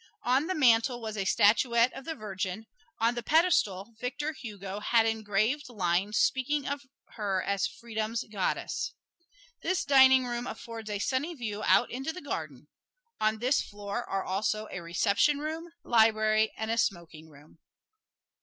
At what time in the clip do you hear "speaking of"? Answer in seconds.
6.17-6.87